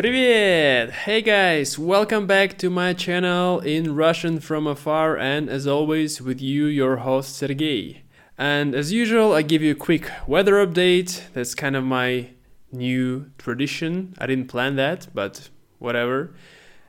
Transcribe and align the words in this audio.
Привет! 0.00 0.90
Hey 0.90 1.22
guys, 1.22 1.78
welcome 1.78 2.26
back 2.26 2.58
to 2.58 2.68
my 2.68 2.92
channel 2.92 3.60
in 3.60 3.94
Russian 3.94 4.40
from 4.40 4.66
afar 4.66 5.16
and 5.16 5.48
as 5.48 5.66
always 5.66 6.20
with 6.20 6.38
you 6.38 6.66
your 6.66 6.98
host 6.98 7.34
Sergey. 7.34 8.02
And 8.36 8.74
as 8.74 8.92
usual, 8.92 9.32
I 9.32 9.40
give 9.40 9.62
you 9.62 9.72
a 9.72 9.74
quick 9.74 10.10
weather 10.26 10.54
update. 10.66 11.22
That's 11.32 11.54
kind 11.54 11.74
of 11.74 11.82
my 11.82 12.28
new 12.70 13.30
tradition. 13.38 14.14
I 14.18 14.26
didn't 14.26 14.48
plan 14.48 14.76
that, 14.76 15.08
but 15.14 15.48
whatever. 15.78 16.34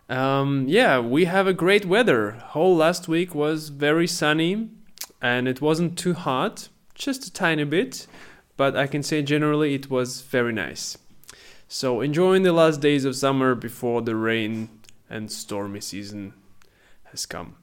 Um, 0.10 0.66
yeah, 0.68 1.00
we 1.00 1.24
have 1.26 1.48
a 1.48 1.54
great 1.54 1.86
weather. 1.86 2.32
Whole 2.32 2.76
last 2.76 3.08
week 3.08 3.34
was 3.34 3.70
very 3.70 4.08
sunny 4.08 4.70
and 5.22 5.48
it 5.48 5.62
wasn't 5.62 5.98
too 5.98 6.14
hot, 6.14 6.68
just 6.94 7.26
a 7.26 7.32
tiny 7.32 7.64
bit, 7.64 8.06
but 8.58 8.76
I 8.76 8.86
can 8.86 9.02
say 9.02 9.22
generally 9.22 9.76
it 9.76 9.90
was 9.90 10.20
very 10.20 10.52
nice. 10.52 10.98
So, 11.75 12.03
enjoying 12.03 12.43
the 12.43 12.53
last 12.53 12.83
days 12.83 13.07
of 13.07 13.17
summer 13.17 13.55
before 13.55 14.03
the 14.03 14.15
rain 14.15 14.69
and 15.09 15.33
stormy 15.33 15.81
season 15.81 16.35
has 17.05 17.25
come. 17.25 17.57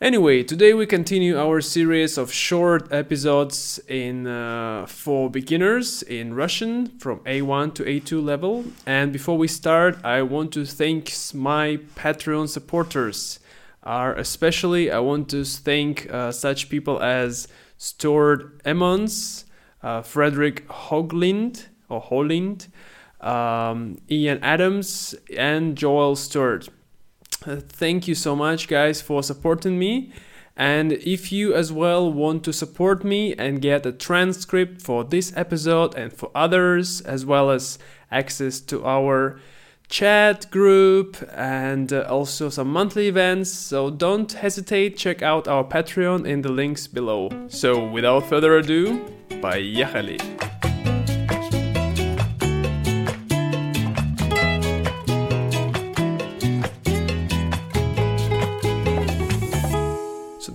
Anyway, 0.00 0.44
today 0.44 0.72
we 0.72 0.86
continue 0.86 1.36
our 1.36 1.60
series 1.60 2.16
of 2.16 2.32
short 2.32 2.92
episodes 2.92 3.80
in 3.88 4.28
uh, 4.28 4.86
for 4.86 5.28
beginners 5.28 6.04
in 6.04 6.34
Russian 6.34 6.96
from 7.00 7.18
A1 7.24 7.74
to 7.74 7.82
A2 7.82 8.24
level. 8.24 8.66
And 8.86 9.12
before 9.12 9.36
we 9.36 9.48
start, 9.48 9.98
I 10.04 10.22
want 10.22 10.52
to 10.52 10.64
thank 10.64 11.12
my 11.34 11.80
Patreon 11.96 12.48
supporters. 12.48 13.40
Are 13.82 14.14
especially 14.14 14.92
I 14.92 15.00
want 15.00 15.28
to 15.30 15.44
thank 15.44 16.08
uh, 16.08 16.30
such 16.30 16.68
people 16.68 17.02
as 17.02 17.48
Stuart 17.78 18.60
Emmons, 18.64 19.44
uh, 19.82 20.02
Frederick 20.02 20.68
Hoglind 20.68 21.66
or 21.88 22.00
Holind 22.00 22.68
um, 23.23 23.97
Ian 24.09 24.43
Adams, 24.43 25.15
and 25.35 25.75
Joel 25.75 26.15
Stewart. 26.15 26.69
Uh, 27.45 27.57
thank 27.57 28.07
you 28.07 28.15
so 28.15 28.35
much, 28.35 28.67
guys, 28.67 29.01
for 29.01 29.23
supporting 29.23 29.79
me. 29.79 30.11
And 30.59 30.91
if 30.91 31.31
you 31.31 31.53
as 31.53 31.71
well 31.71 32.11
want 32.11 32.43
to 32.43 32.51
support 32.51 33.05
me 33.05 33.33
and 33.35 33.61
get 33.61 33.85
a 33.85 33.93
transcript 33.93 34.81
for 34.81 35.05
this 35.05 35.31
episode 35.37 35.95
and 35.95 36.11
for 36.11 36.29
others, 36.35 36.99
as 37.01 37.25
well 37.25 37.49
as 37.49 37.79
access 38.11 38.59
to 38.61 38.85
our 38.85 39.39
chat 39.87 40.51
group 40.51 41.17
and 41.33 41.93
uh, 41.93 42.05
also 42.09 42.49
some 42.49 42.71
monthly 42.71 43.07
events, 43.07 43.51
so 43.51 43.89
don't 43.89 44.33
hesitate, 44.33 44.97
check 44.97 45.21
out 45.21 45.47
our 45.47 45.63
Patreon 45.63 46.27
in 46.27 46.41
the 46.41 46.51
links 46.51 46.87
below. 46.87 47.29
So, 47.47 47.87
without 47.87 48.27
further 48.27 48.57
ado, 48.57 48.99
поехали! 49.41 50.19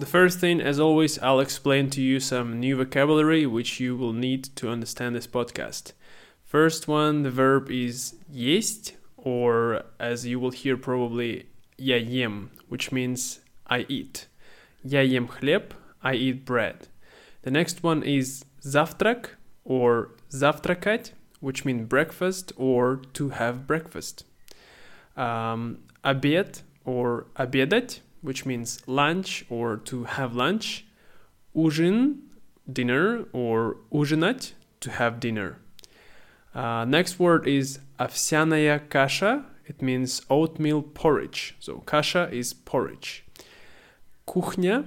first 0.08 0.40
thing, 0.40 0.62
as 0.62 0.80
always, 0.80 1.18
I'll 1.18 1.40
explain 1.40 1.90
to 1.90 2.00
you 2.00 2.18
some 2.18 2.58
new 2.58 2.76
vocabulary 2.76 3.44
which 3.44 3.80
you 3.80 3.94
will 3.94 4.14
need 4.14 4.44
to 4.56 4.70
understand 4.70 5.14
this 5.14 5.26
podcast. 5.26 5.92
First 6.42 6.88
one, 6.88 7.22
the 7.22 7.30
verb 7.30 7.70
is 7.70 8.14
есть, 8.32 8.92
or 9.18 9.82
as 10.00 10.24
you 10.24 10.40
will 10.40 10.52
hear 10.52 10.76
probably, 10.76 11.46
я 11.76 11.96
ем, 11.98 12.50
which 12.68 12.92
means 12.92 13.40
I 13.66 13.84
eat. 13.88 14.26
Я 14.82 15.02
ем 15.02 15.28
хлеб, 15.28 15.72
I 16.02 16.14
eat 16.14 16.44
bread. 16.46 16.88
The 17.42 17.50
next 17.50 17.82
one 17.82 18.02
is 18.02 18.44
завтрак, 18.62 19.36
or 19.64 20.12
завтракать, 20.30 21.10
which 21.40 21.66
means 21.66 21.88
breakfast 21.88 22.52
or 22.56 23.02
to 23.12 23.30
have 23.30 23.66
breakfast. 23.66 24.24
Um, 25.16 25.80
обед, 26.02 26.62
or 26.86 27.26
обедать, 27.36 28.00
which 28.22 28.46
means 28.46 28.82
lunch 28.86 29.44
or 29.50 29.76
to 29.76 30.04
have 30.04 30.34
lunch. 30.34 30.86
Ужин, 31.54 32.22
dinner, 32.70 33.26
or 33.32 33.76
ужинать, 33.92 34.52
to 34.80 34.90
have 34.90 35.20
dinner. 35.20 35.58
Uh, 36.54 36.84
next 36.84 37.18
word 37.18 37.46
is 37.46 37.78
овсяная 37.98 38.80
каша. 38.88 39.44
It 39.66 39.80
means 39.80 40.22
oatmeal 40.28 40.82
porridge. 40.82 41.56
So 41.58 41.82
kasha 41.86 42.28
is 42.30 42.52
porridge. 42.52 43.24
Kuchnia. 44.26 44.84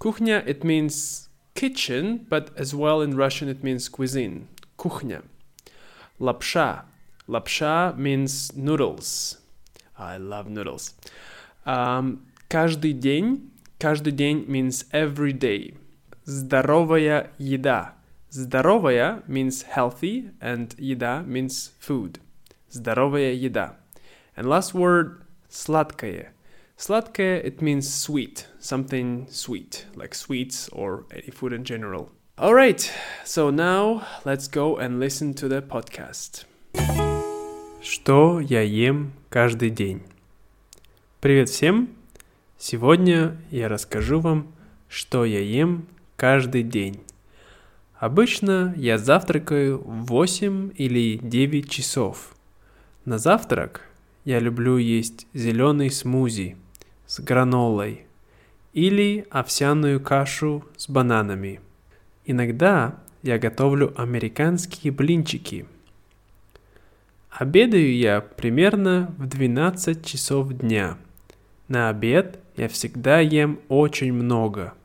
Kuchnia, 0.00 0.46
it 0.46 0.64
means 0.64 1.28
kitchen, 1.54 2.26
but 2.28 2.50
as 2.56 2.74
well 2.74 3.00
in 3.00 3.16
Russian 3.16 3.48
it 3.48 3.64
means 3.64 3.88
cuisine. 3.88 4.48
Kuchnia. 4.78 5.22
Lapsha. 6.20 6.82
Lapsha 7.28 7.96
means 7.96 8.54
noodles. 8.56 9.38
I 9.98 10.16
love 10.16 10.48
noodles. 10.48 10.94
Um, 11.66 12.26
Каждый 12.52 12.92
день. 12.92 13.50
Каждый 13.78 14.12
день 14.12 14.44
means 14.48 14.86
every 14.92 15.32
day. 15.32 15.76
Здоровая 16.24 17.30
еда. 17.38 17.94
Здоровая 18.30 19.22
means 19.26 19.64
healthy 19.74 20.30
and 20.40 20.74
еда 20.76 21.24
means 21.24 21.72
food. 21.80 22.20
Здоровая 22.70 23.32
еда. 23.32 23.76
And 24.36 24.46
last 24.46 24.74
word, 24.74 25.22
сладкое. 25.48 26.32
Сладкое, 26.76 27.40
it 27.44 27.60
means 27.60 27.92
sweet, 27.92 28.46
something 28.60 29.26
sweet, 29.30 29.86
like 29.96 30.14
sweets 30.14 30.68
or 30.70 31.06
any 31.10 31.30
food 31.30 31.52
in 31.52 31.64
general. 31.64 32.10
All 32.38 32.54
right, 32.54 32.80
so 33.24 33.50
now 33.50 34.06
let's 34.24 34.46
go 34.46 34.76
and 34.76 35.00
listen 35.00 35.34
to 35.34 35.48
the 35.48 35.60
podcast. 35.60 36.44
Что 37.82 38.38
я 38.38 38.62
ем 38.62 39.12
каждый 39.28 39.70
день? 39.70 40.02
Привет 41.20 41.48
всем! 41.48 41.88
Сегодня 42.65 43.35
я 43.51 43.67
расскажу 43.67 44.21
вам, 44.21 44.47
что 44.87 45.25
я 45.25 45.41
ем 45.41 45.85
каждый 46.15 46.63
день. 46.63 47.01
Обычно 47.99 48.73
я 48.77 48.97
завтракаю 48.97 49.79
в 49.79 50.05
8 50.05 50.71
или 50.77 51.19
9 51.21 51.69
часов. 51.69 52.33
На 53.03 53.17
завтрак 53.17 53.81
я 54.23 54.39
люблю 54.39 54.77
есть 54.77 55.27
зеленый 55.33 55.91
смузи 55.91 56.55
с 57.05 57.19
гранолой 57.19 58.05
или 58.71 59.27
овсяную 59.29 59.99
кашу 59.99 60.63
с 60.77 60.87
бананами. 60.87 61.59
Иногда 62.25 62.95
я 63.23 63.39
готовлю 63.39 63.93
американские 64.01 64.93
блинчики. 64.93 65.65
Обедаю 67.29 67.93
я 67.93 68.21
примерно 68.21 69.13
в 69.17 69.25
12 69.25 70.05
часов 70.05 70.53
дня. 70.53 70.97
На 71.73 71.89
обед 71.89 72.39
я 72.55 72.67
всегда 72.67 73.19
ем 73.19 73.59
очень 73.67 74.13
много. 74.13 74.75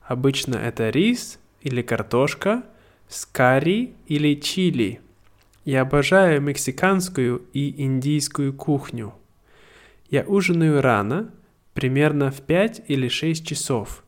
Обычно 0.00 0.54
это 0.54 0.88
рис 0.88 1.40
или 1.60 1.82
картошка 1.82 2.62
с 3.08 3.26
карри 3.26 3.94
или 4.06 4.36
чили. 4.36 5.00
Я 5.64 5.80
обожаю 5.80 6.40
мексиканскую 6.40 7.42
и 7.52 7.82
индийскую 7.82 8.52
кухню. 8.52 9.12
Я 10.08 10.22
ужинаю 10.22 10.80
рано, 10.80 11.34
примерно 11.74 12.30
в 12.30 12.42
5 12.42 12.82
или 12.86 13.08
6 13.08 13.44
часов. 13.44 14.04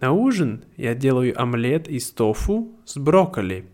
На 0.00 0.10
ужин 0.10 0.64
я 0.76 0.96
делаю 0.96 1.40
омлет 1.40 1.86
из 1.86 2.10
тофу 2.10 2.72
с 2.84 2.96
брокколи 2.96 3.66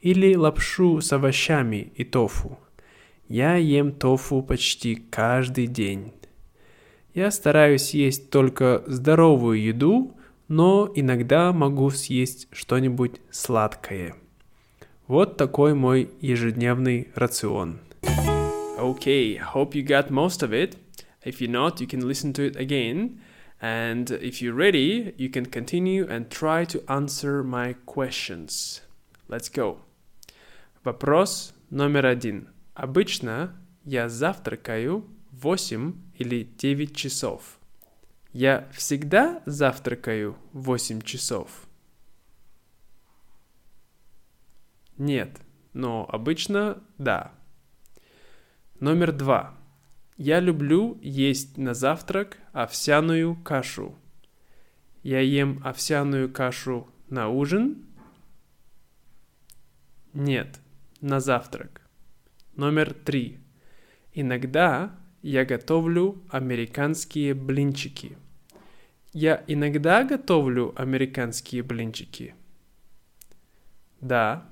или 0.00 0.34
лапшу 0.36 1.02
с 1.02 1.12
овощами 1.12 1.92
и 1.96 2.04
тофу. 2.04 2.58
Я 3.28 3.56
ем 3.56 3.92
тофу 3.92 4.40
почти 4.40 4.94
каждый 4.94 5.66
день. 5.66 6.15
Я 7.16 7.30
стараюсь 7.30 7.94
есть 7.94 8.28
только 8.28 8.84
здоровую 8.86 9.58
еду, 9.58 10.18
но 10.48 10.92
иногда 10.94 11.50
могу 11.50 11.88
съесть 11.88 12.46
что-нибудь 12.52 13.22
сладкое. 13.30 14.14
Вот 15.06 15.38
такой 15.38 15.72
мой 15.72 16.10
ежедневный 16.20 17.08
рацион. 17.14 17.80
Okay, 18.78 19.38
hope 19.38 19.72
you 19.72 19.82
got 19.82 20.10
most 20.10 20.42
of 20.42 20.52
it. 20.52 20.76
If 21.24 21.40
you're 21.40 21.50
not, 21.50 21.80
you 21.80 21.86
can 21.86 22.06
listen 22.06 22.34
to 22.34 22.50
it 22.50 22.56
again. 22.56 23.18
And 23.62 24.10
if 24.10 24.42
you're 24.42 24.54
ready, 24.54 25.14
you 25.16 25.30
can 25.30 25.46
continue 25.46 26.06
and 26.06 26.28
try 26.28 26.66
to 26.66 26.82
answer 26.86 27.42
my 27.42 27.76
questions. 27.86 28.82
Let's 29.26 29.48
go. 29.48 29.78
Вопрос 30.84 31.54
номер 31.70 32.04
один. 32.04 32.48
Обычно 32.74 33.58
я 33.86 34.10
завтракаю 34.10 35.15
8 35.42 35.94
или 36.14 36.44
9 36.44 36.96
часов. 36.96 37.58
Я 38.32 38.68
всегда 38.72 39.42
завтракаю 39.46 40.36
в 40.52 40.62
8 40.62 41.02
часов. 41.02 41.66
Нет, 44.96 45.40
но 45.74 46.08
обычно 46.10 46.82
да. 46.96 47.32
Номер 48.80 49.12
два. 49.12 49.54
Я 50.16 50.40
люблю 50.40 50.98
есть 51.02 51.58
на 51.58 51.74
завтрак 51.74 52.38
овсяную 52.52 53.36
кашу. 53.36 53.94
Я 55.02 55.20
ем 55.20 55.60
овсяную 55.64 56.32
кашу 56.32 56.88
на 57.08 57.28
ужин? 57.28 57.84
Нет, 60.14 60.60
на 61.02 61.20
завтрак. 61.20 61.82
Номер 62.54 62.94
три. 62.94 63.38
Иногда 64.14 64.98
я 65.26 65.44
готовлю 65.44 66.22
американские 66.28 67.34
блинчики. 67.34 68.16
Я 69.12 69.42
иногда 69.48 70.04
готовлю 70.04 70.72
американские 70.80 71.64
блинчики. 71.64 72.36
Да. 74.00 74.48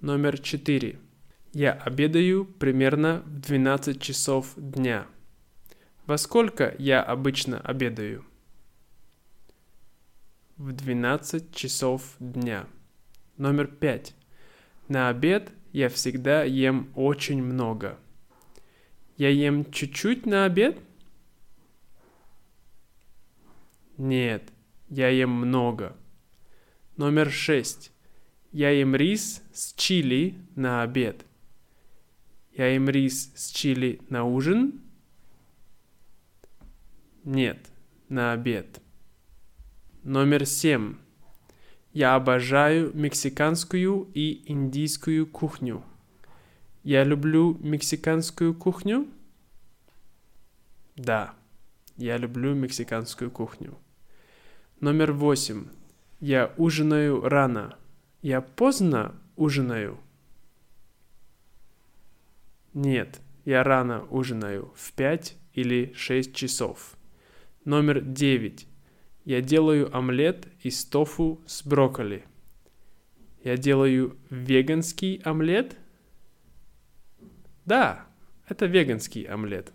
Номер 0.00 0.38
четыре. 0.38 1.00
Я 1.52 1.72
обедаю 1.72 2.44
примерно 2.44 3.24
в 3.26 3.40
12 3.40 4.00
часов 4.00 4.52
дня. 4.56 5.08
Во 6.06 6.16
сколько 6.16 6.72
я 6.78 7.02
обычно 7.02 7.58
обедаю? 7.58 8.24
В 10.58 10.70
12 10.70 11.52
часов 11.52 12.14
дня. 12.20 12.68
Номер 13.36 13.66
пять. 13.66 14.14
На 14.86 15.08
обед 15.08 15.50
я 15.72 15.88
всегда 15.88 16.44
ем 16.44 16.88
очень 16.94 17.42
много. 17.42 17.98
Я 19.20 19.28
ем 19.28 19.70
чуть-чуть 19.70 20.24
на 20.24 20.46
обед? 20.46 20.78
Нет, 23.98 24.50
я 24.88 25.10
ем 25.10 25.28
много. 25.28 25.94
Номер 26.96 27.30
шесть. 27.30 27.92
Я 28.50 28.70
ем 28.70 28.96
рис 28.96 29.42
с 29.52 29.74
чили 29.74 30.36
на 30.56 30.80
обед. 30.80 31.26
Я 32.56 32.68
ем 32.68 32.88
рис 32.88 33.30
с 33.36 33.50
чили 33.50 34.00
на 34.08 34.24
ужин? 34.24 34.80
Нет, 37.22 37.58
на 38.08 38.32
обед. 38.32 38.80
Номер 40.02 40.46
семь. 40.46 40.94
Я 41.92 42.14
обожаю 42.14 42.90
мексиканскую 42.94 44.10
и 44.14 44.50
индийскую 44.50 45.26
кухню. 45.26 45.84
Я 46.82 47.04
люблю 47.04 47.58
мексиканскую 47.60 48.54
кухню? 48.54 49.06
Да, 50.96 51.34
я 51.98 52.16
люблю 52.16 52.54
мексиканскую 52.54 53.30
кухню. 53.30 53.76
Номер 54.80 55.12
восемь. 55.12 55.66
Я 56.20 56.54
ужинаю 56.56 57.20
рано. 57.20 57.76
Я 58.22 58.40
поздно 58.40 59.14
ужинаю? 59.36 59.98
Нет, 62.72 63.20
я 63.44 63.62
рано 63.62 64.06
ужинаю, 64.06 64.72
в 64.74 64.92
пять 64.92 65.36
или 65.52 65.92
шесть 65.94 66.34
часов. 66.34 66.96
Номер 67.66 68.00
девять. 68.00 68.66
Я 69.26 69.42
делаю 69.42 69.94
омлет 69.94 70.48
из 70.62 70.82
тофу 70.86 71.42
с 71.46 71.62
брокколи. 71.62 72.24
Я 73.44 73.58
делаю 73.58 74.16
веганский 74.30 75.16
омлет? 75.24 75.76
Да, 77.64 78.06
это 78.48 78.66
веганский 78.66 79.22
омлет. 79.24 79.72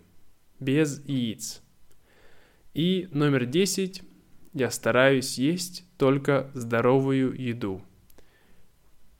Без 0.60 1.04
яиц. 1.06 1.62
И 2.74 3.08
номер 3.10 3.46
10. 3.46 4.02
Я 4.52 4.70
стараюсь 4.70 5.38
есть 5.38 5.84
только 5.98 6.50
здоровую 6.54 7.34
еду. 7.40 7.82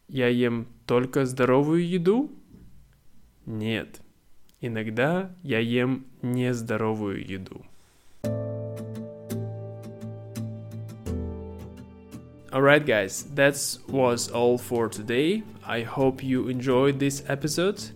Я 0.08 0.28
ем 0.28 0.66
только 0.86 1.24
здоровую 1.26 1.86
еду? 1.86 2.30
Нет. 3.44 4.00
Иногда 4.60 5.34
я 5.42 5.58
ем 5.58 6.06
нездоровую 6.22 7.26
еду. 7.26 7.64
Alright, 12.50 12.86
guys, 12.86 13.24
that 13.34 13.54
was 13.88 14.30
all 14.30 14.56
for 14.56 14.88
today. 14.88 15.42
I 15.66 15.82
hope 15.82 16.22
you 16.22 16.48
enjoyed 16.48 16.98
this 16.98 17.22
episode. 17.28 17.95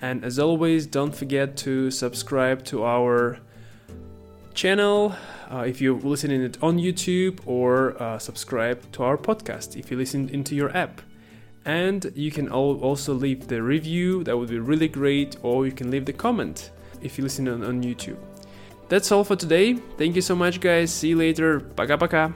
And 0.00 0.24
as 0.24 0.38
always, 0.38 0.86
don't 0.86 1.14
forget 1.14 1.56
to 1.58 1.90
subscribe 1.90 2.64
to 2.66 2.84
our 2.84 3.38
channel 4.54 5.14
uh, 5.50 5.64
if 5.66 5.80
you're 5.80 5.98
listening 5.98 6.42
it 6.42 6.62
on 6.62 6.78
YouTube 6.78 7.40
or 7.46 8.00
uh, 8.02 8.18
subscribe 8.18 8.90
to 8.92 9.02
our 9.02 9.16
podcast 9.16 9.76
if 9.76 9.90
you 9.90 9.96
listen 9.96 10.28
into 10.28 10.54
your 10.54 10.74
app. 10.76 11.00
And 11.64 12.12
you 12.14 12.30
can 12.30 12.50
also 12.50 13.14
leave 13.14 13.48
the 13.48 13.62
review, 13.62 14.22
that 14.24 14.36
would 14.36 14.50
be 14.50 14.58
really 14.58 14.88
great, 14.88 15.36
or 15.42 15.64
you 15.64 15.72
can 15.72 15.90
leave 15.90 16.04
the 16.04 16.12
comment 16.12 16.70
if 17.00 17.16
you 17.16 17.24
listen 17.24 17.48
on, 17.48 17.64
on 17.64 17.82
YouTube. 17.82 18.18
That's 18.88 19.10
all 19.10 19.24
for 19.24 19.36
today. 19.36 19.74
Thank 19.96 20.14
you 20.14 20.22
so 20.22 20.36
much, 20.36 20.60
guys. 20.60 20.92
See 20.92 21.08
you 21.08 21.16
later. 21.16 21.60
Пока-пока. 21.60 22.34